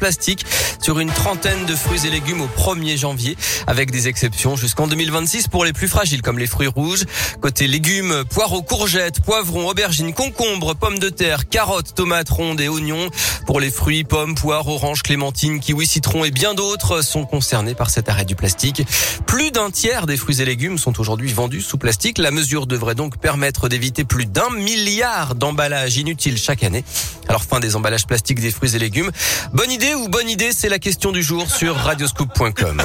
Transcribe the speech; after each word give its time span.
plastique 0.00 0.44
sur 0.80 0.98
une 0.98 1.10
trentaine 1.10 1.66
de 1.66 1.74
fruits 1.74 2.06
et 2.06 2.10
légumes 2.10 2.40
au 2.40 2.46
1er 2.46 2.96
janvier, 2.96 3.36
avec 3.66 3.90
des 3.90 4.08
exceptions 4.08 4.56
jusqu'en 4.56 4.86
2026 4.86 5.48
pour 5.48 5.64
les 5.64 5.72
plus 5.72 5.88
fragiles 5.88 6.22
comme 6.22 6.38
les 6.38 6.46
fruits 6.46 6.68
rouges. 6.68 7.04
Côté 7.40 7.66
légumes, 7.66 8.24
poireaux, 8.30 8.62
courgettes, 8.62 9.20
poivrons, 9.20 9.68
aubergines, 9.68 10.14
concombres, 10.14 10.74
pommes 10.74 10.98
de 10.98 11.08
terre, 11.08 11.48
carottes, 11.48 11.94
tomates 11.94 12.30
rondes 12.30 12.60
et 12.60 12.68
oignons. 12.68 13.10
Pour 13.46 13.60
les 13.60 13.70
fruits, 13.70 14.04
pommes, 14.04 14.34
poires, 14.34 14.68
oranges, 14.68 15.02
clémentines, 15.02 15.60
kiwis, 15.60 15.86
citrons 15.86 16.24
et 16.24 16.30
bien 16.30 16.54
d'autres 16.54 17.02
sont 17.02 17.24
concernés 17.24 17.74
par 17.74 17.90
cet 17.90 18.08
arrêt 18.08 18.24
du 18.24 18.36
plastique. 18.36 18.82
Plus 19.26 19.50
d'un 19.50 19.70
tiers 19.70 20.06
des 20.06 20.16
fruits 20.16 20.40
et 20.40 20.44
légumes 20.44 20.78
sont 20.78 20.98
aujourd'hui 21.00 21.32
vendus 21.32 21.60
sous 21.60 21.78
plastique. 21.78 22.18
La 22.18 22.30
mesure 22.30 22.66
devrait 22.66 22.94
donc 22.94 23.18
permettre 23.18 23.68
d'éviter 23.68 24.04
plus 24.04 24.26
d'un 24.26 24.50
milliard 24.50 25.34
d'emballages 25.34 25.96
inutiles 25.96 26.38
chaque 26.38 26.64
année. 26.64 26.84
Alors 27.28 27.44
fin 27.44 27.60
des 27.60 27.76
emballages 27.76 28.06
plastiques 28.06 28.40
des 28.40 28.50
fruits 28.50 28.74
et 28.74 28.78
légumes. 28.78 29.10
Bonne 29.52 29.70
idée 29.70 29.94
ou 29.94 30.08
bonne 30.08 30.28
idée, 30.28 30.52
c'est 30.52 30.69
la 30.70 30.78
question 30.78 31.10
du 31.10 31.20
jour 31.20 31.50
sur 31.50 31.74
radioscoop.com. 31.74 32.80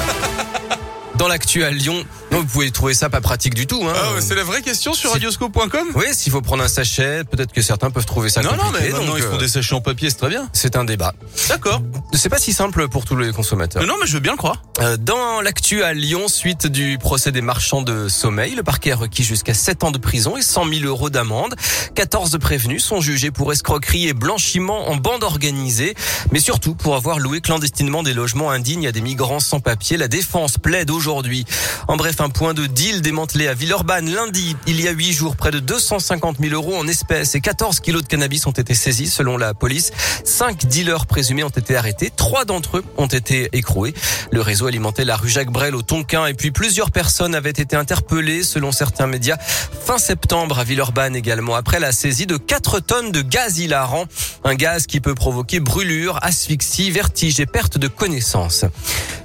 Dans 1.14 1.28
l'actu 1.28 1.62
à 1.62 1.70
Lyon, 1.70 2.04
vous 2.30 2.44
pouvez 2.44 2.70
trouver 2.70 2.94
ça 2.94 3.08
pas 3.08 3.20
pratique 3.20 3.54
du 3.54 3.66
tout. 3.66 3.82
Hein. 3.86 3.92
Ah, 3.94 4.20
c'est 4.20 4.34
la 4.34 4.44
vraie 4.44 4.62
question 4.62 4.92
sur 4.94 5.10
radioscope.com 5.12 5.88
Oui, 5.94 6.04
s'il 6.12 6.32
faut 6.32 6.40
prendre 6.42 6.62
un 6.62 6.68
sachet, 6.68 7.24
peut-être 7.24 7.52
que 7.52 7.62
certains 7.62 7.90
peuvent 7.90 8.04
trouver 8.06 8.28
ça 8.30 8.42
Non, 8.42 8.50
non, 8.52 8.64
compliqué. 8.64 8.78
mais 8.84 8.90
maintenant 8.92 9.06
donc, 9.06 9.18
ils 9.18 9.22
font 9.24 9.34
euh, 9.36 9.38
des 9.38 9.48
sachets 9.48 9.74
en 9.74 9.80
papier, 9.80 10.10
c'est 10.10 10.16
très 10.16 10.28
bien. 10.28 10.48
C'est 10.52 10.76
un 10.76 10.84
débat. 10.84 11.14
D'accord. 11.48 11.80
C'est 12.12 12.28
pas 12.28 12.38
si 12.38 12.52
simple 12.52 12.88
pour 12.88 13.04
tous 13.04 13.16
les 13.16 13.32
consommateurs. 13.32 13.80
Mais 13.82 13.88
non, 13.88 13.94
mais 14.00 14.06
je 14.06 14.14
veux 14.14 14.20
bien 14.20 14.32
le 14.32 14.38
croire. 14.38 14.62
Euh, 14.80 14.96
Dans 14.96 15.40
l'actu 15.40 15.82
à 15.82 15.92
Lyon, 15.94 16.28
suite 16.28 16.66
du 16.66 16.98
procès 16.98 17.32
des 17.32 17.40
marchands 17.42 17.82
de 17.82 18.08
sommeil, 18.08 18.54
le 18.54 18.62
parquet 18.62 18.92
a 18.92 18.96
requis 18.96 19.24
jusqu'à 19.24 19.54
7 19.54 19.84
ans 19.84 19.90
de 19.90 19.98
prison 19.98 20.36
et 20.36 20.42
100 20.42 20.68
000 20.68 20.84
euros 20.84 21.10
d'amende. 21.10 21.54
14 21.94 22.38
prévenus 22.38 22.84
sont 22.84 23.00
jugés 23.00 23.30
pour 23.30 23.52
escroquerie 23.52 24.08
et 24.08 24.12
blanchiment 24.14 24.88
en 24.90 24.96
bande 24.96 25.24
organisée, 25.24 25.94
mais 26.32 26.40
surtout 26.40 26.74
pour 26.74 26.96
avoir 26.96 27.18
loué 27.18 27.40
clandestinement 27.40 28.02
des 28.02 28.12
logements 28.14 28.50
indignes 28.50 28.86
à 28.86 28.92
des 28.92 29.00
migrants 29.00 29.40
sans 29.40 29.60
papier. 29.60 29.96
La 29.96 30.08
défense 30.08 30.58
plaide 30.58 30.90
aujourd'hui. 30.90 31.44
En 31.88 31.96
bref, 31.96 32.15
un 32.20 32.28
point 32.28 32.54
de 32.54 32.66
deal 32.66 33.02
démantelé 33.02 33.48
à 33.48 33.54
Villeurbanne 33.54 34.10
lundi. 34.10 34.56
Il 34.66 34.80
y 34.80 34.88
a 34.88 34.92
8 34.92 35.12
jours, 35.12 35.36
près 35.36 35.50
de 35.50 35.58
250 35.58 36.38
000 36.40 36.54
euros 36.54 36.76
en 36.76 36.86
espèces 36.86 37.34
et 37.34 37.40
14 37.40 37.80
kilos 37.80 38.02
de 38.02 38.08
cannabis 38.08 38.46
ont 38.46 38.52
été 38.52 38.74
saisis 38.74 39.10
selon 39.10 39.36
la 39.36 39.54
police. 39.54 39.92
Cinq 40.24 40.66
dealers 40.66 41.06
présumés 41.06 41.44
ont 41.44 41.48
été 41.48 41.76
arrêtés. 41.76 42.10
Trois 42.14 42.44
d'entre 42.44 42.78
eux 42.78 42.84
ont 42.96 43.06
été 43.06 43.48
écroués. 43.52 43.94
Le 44.30 44.40
réseau 44.40 44.66
alimentait 44.66 45.04
la 45.04 45.16
rue 45.16 45.28
Jacques 45.28 45.50
Brel 45.50 45.74
au 45.74 45.82
Tonkin 45.82 46.26
et 46.26 46.34
puis 46.34 46.50
plusieurs 46.50 46.90
personnes 46.90 47.34
avaient 47.34 47.50
été 47.50 47.76
interpellées 47.76 48.42
selon 48.42 48.72
certains 48.72 49.06
médias 49.06 49.36
fin 49.38 49.98
septembre 49.98 50.58
à 50.58 50.64
Villeurbanne 50.64 51.16
également 51.16 51.54
après 51.54 51.80
la 51.80 51.92
saisie 51.92 52.26
de 52.26 52.36
4 52.36 52.80
tonnes 52.80 53.12
de 53.12 53.22
gaz 53.22 53.58
hilarant. 53.58 54.06
Un 54.44 54.54
gaz 54.54 54.86
qui 54.86 55.00
peut 55.00 55.14
provoquer 55.14 55.60
brûlure, 55.60 56.18
asphyxie, 56.22 56.90
vertige 56.90 57.40
et 57.40 57.46
perte 57.46 57.78
de 57.78 57.88
connaissance. 57.88 58.64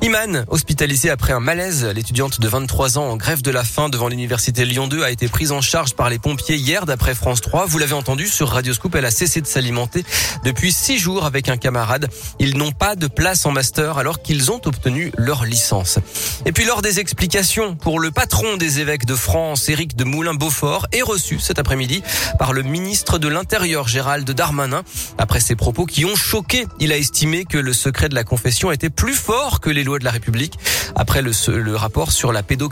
Iman, 0.02 0.46
hospitalisée 0.48 1.10
après 1.10 1.34
un 1.34 1.40
malaise, 1.40 1.86
l'étudiante 1.86 2.40
de 2.40 2.48
23 2.48 2.81
ans 2.82 3.10
en 3.10 3.16
grève 3.16 3.44
de 3.44 3.52
la 3.52 3.64
faim 3.64 3.90
devant 3.90 4.08
l'université 4.08 4.66
Lyon 4.66 4.88
2 4.88 5.04
a 5.04 5.12
été 5.12 5.28
prise 5.28 5.52
en 5.52 5.62
charge 5.62 5.94
par 5.94 6.10
les 6.10 6.18
pompiers 6.18 6.56
hier 6.56 6.88
d'après 6.88 7.14
France 7.14 7.40
3. 7.40 7.68
Vous 7.68 7.78
l'avez 7.78 7.94
entendu 7.94 8.28
sur 8.28 8.50
Radio 8.50 8.74
Scoop, 8.74 8.96
elle 8.96 9.06
a 9.06 9.12
cessé 9.12 9.40
de 9.40 9.46
s'alimenter 9.46 10.04
depuis 10.44 10.72
six 10.72 10.98
jours 10.98 11.26
avec 11.26 11.48
un 11.48 11.58
camarade. 11.58 12.10
Ils 12.40 12.58
n'ont 12.58 12.72
pas 12.72 12.96
de 12.96 13.06
place 13.06 13.46
en 13.46 13.52
master 13.52 14.00
alors 14.00 14.24
qu'ils 14.24 14.52
ont 14.52 14.60
obtenu 14.66 15.12
leur 15.16 15.46
licence. 15.46 16.00
Et 16.48 16.52
puis 16.54 16.66
lors 16.66 16.82
des 16.82 17.00
explications 17.00 17.76
pour 17.76 18.00
le 18.00 18.10
patron 18.10 18.58
des 18.58 18.80
évêques 18.80 19.06
de 19.06 19.16
France, 19.16 19.70
Éric 19.70 19.96
de 19.96 20.04
Moulin-Beaufort, 20.04 20.88
est 20.92 21.04
reçu 21.04 21.40
cet 21.40 21.60
après-midi 21.60 22.02
par 22.40 22.52
le 22.52 22.64
ministre 22.64 23.20
de 23.20 23.28
l'Intérieur, 23.28 23.88
Gérald 23.88 24.30
Darmanin. 24.32 24.82
Après 25.20 25.40
ses 25.40 25.56
propos 25.56 25.86
qui 25.86 26.04
ont 26.06 26.16
choqué, 26.16 26.66
il 26.80 26.92
a 26.92 26.98
estimé 26.98 27.46
que 27.46 27.60
le 27.60 27.74
secret 27.74 28.10
de 28.10 28.16
la 28.16 28.24
confession 28.24 28.72
était 28.72 28.90
plus 28.90 29.14
fort 29.14 29.60
que 29.60 29.70
les 29.70 29.84
lois 29.84 30.00
de 30.00 30.06
la 30.06 30.12
République 30.12 30.58
après 30.96 31.22
le, 31.22 31.32
le 31.58 31.76
rapport 31.76 32.12
sur 32.12 32.32
la 32.32 32.42
pédocriminalité 32.42 32.71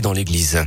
dans 0.00 0.12
l'église. 0.12 0.64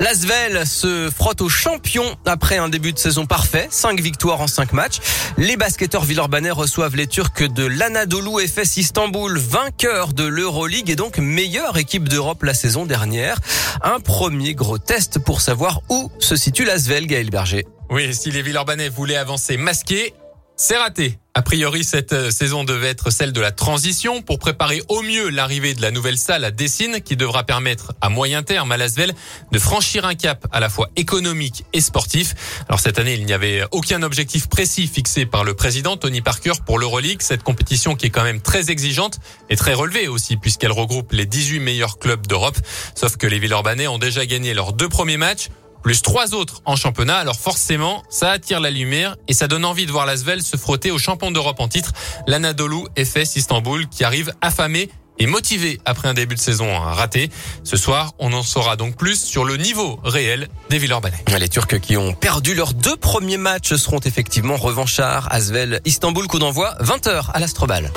L'Asvel 0.00 0.66
se 0.66 1.10
frotte 1.14 1.42
aux 1.42 1.50
champions 1.50 2.16
après 2.24 2.56
un 2.56 2.70
début 2.70 2.92
de 2.92 2.98
saison 2.98 3.26
parfait. 3.26 3.68
Cinq 3.70 4.00
victoires 4.00 4.40
en 4.40 4.46
cinq 4.46 4.72
matchs. 4.72 4.98
Les 5.36 5.58
basketteurs 5.58 6.04
villeurbanais 6.04 6.50
reçoivent 6.50 6.96
les 6.96 7.06
Turcs 7.06 7.52
de 7.52 7.66
l'Anadolu 7.66 8.46
FS 8.48 8.78
Istanbul, 8.78 9.38
vainqueur 9.38 10.14
de 10.14 10.24
l'Euroleague 10.24 10.88
et 10.88 10.96
donc 10.96 11.18
meilleure 11.18 11.76
équipe 11.76 12.08
d'Europe 12.08 12.42
la 12.44 12.54
saison 12.54 12.86
dernière. 12.86 13.38
Un 13.82 14.00
premier 14.00 14.54
gros 14.54 14.78
test 14.78 15.18
pour 15.18 15.42
savoir 15.42 15.82
où 15.90 16.10
se 16.18 16.34
situe 16.34 16.64
l'Asvel, 16.64 17.06
Gaël 17.06 17.28
Berger. 17.28 17.66
Oui, 17.90 18.14
si 18.14 18.30
les 18.30 18.40
Villeurbanais 18.40 18.88
voulaient 18.88 19.16
avancer 19.16 19.56
masqués, 19.56 20.14
c'est 20.60 20.76
raté. 20.76 21.18
A 21.32 21.40
priori, 21.40 21.84
cette 21.84 22.12
euh, 22.12 22.30
saison 22.30 22.64
devait 22.64 22.88
être 22.88 23.08
celle 23.08 23.32
de 23.32 23.40
la 23.40 23.50
transition 23.50 24.20
pour 24.20 24.38
préparer 24.38 24.82
au 24.88 25.00
mieux 25.00 25.30
l'arrivée 25.30 25.72
de 25.72 25.80
la 25.80 25.90
nouvelle 25.90 26.18
salle 26.18 26.44
à 26.44 26.50
Dessine 26.50 27.00
qui 27.00 27.16
devra 27.16 27.44
permettre 27.44 27.94
à 28.02 28.10
moyen 28.10 28.42
terme 28.42 28.70
à 28.70 28.76
Lasvel 28.76 29.14
de 29.52 29.58
franchir 29.58 30.04
un 30.04 30.14
cap 30.14 30.46
à 30.52 30.60
la 30.60 30.68
fois 30.68 30.90
économique 30.96 31.64
et 31.72 31.80
sportif. 31.80 32.34
Alors 32.68 32.78
cette 32.78 32.98
année, 32.98 33.14
il 33.14 33.24
n'y 33.24 33.32
avait 33.32 33.62
aucun 33.70 34.02
objectif 34.02 34.50
précis 34.50 34.86
fixé 34.86 35.24
par 35.24 35.44
le 35.44 35.54
président 35.54 35.96
Tony 35.96 36.20
Parker 36.20 36.52
pour 36.66 36.78
l'Euroleague, 36.78 37.22
cette 37.22 37.42
compétition 37.42 37.94
qui 37.94 38.06
est 38.06 38.10
quand 38.10 38.24
même 38.24 38.42
très 38.42 38.70
exigeante 38.70 39.18
et 39.48 39.56
très 39.56 39.72
relevée 39.72 40.08
aussi 40.08 40.36
puisqu'elle 40.36 40.72
regroupe 40.72 41.12
les 41.12 41.24
18 41.24 41.60
meilleurs 41.60 41.98
clubs 41.98 42.26
d'Europe. 42.26 42.58
Sauf 42.94 43.16
que 43.16 43.26
les 43.26 43.38
Villeurbanais 43.38 43.88
ont 43.88 43.98
déjà 43.98 44.26
gagné 44.26 44.52
leurs 44.52 44.74
deux 44.74 44.90
premiers 44.90 45.16
matchs 45.16 45.48
plus 45.82 46.02
trois 46.02 46.34
autres 46.34 46.62
en 46.64 46.76
championnat. 46.76 47.16
Alors 47.16 47.38
forcément, 47.38 48.02
ça 48.08 48.30
attire 48.30 48.60
la 48.60 48.70
lumière 48.70 49.16
et 49.28 49.34
ça 49.34 49.48
donne 49.48 49.64
envie 49.64 49.86
de 49.86 49.92
voir 49.92 50.06
l'Asvel 50.06 50.42
se 50.42 50.56
frotter 50.56 50.90
au 50.90 50.98
champion 50.98 51.30
d'Europe 51.30 51.60
en 51.60 51.68
titre, 51.68 51.92
l'Anadolu 52.26 52.84
FS 52.96 53.36
Istanbul, 53.36 53.88
qui 53.88 54.04
arrive 54.04 54.32
affamé 54.40 54.88
et 55.18 55.26
motivé 55.26 55.78
après 55.84 56.08
un 56.08 56.14
début 56.14 56.34
de 56.34 56.40
saison 56.40 56.78
raté. 56.78 57.30
Ce 57.62 57.76
soir, 57.76 58.12
on 58.18 58.32
en 58.32 58.42
saura 58.42 58.76
donc 58.76 58.96
plus 58.96 59.22
sur 59.22 59.44
le 59.44 59.56
niveau 59.56 60.00
réel 60.02 60.48
des 60.70 60.78
Villeurbanais. 60.78 61.22
Les 61.38 61.48
Turcs 61.48 61.78
qui 61.80 61.96
ont 61.96 62.14
perdu 62.14 62.54
leurs 62.54 62.72
deux 62.72 62.96
premiers 62.96 63.36
matchs 63.36 63.74
seront 63.74 64.00
effectivement 64.00 64.56
revanchards. 64.56 65.28
Asvel, 65.30 65.80
Istanbul, 65.84 66.26
coup 66.26 66.38
d'envoi, 66.38 66.74
20h 66.80 67.30
à 67.32 67.38
l'Astrobal. 67.38 67.92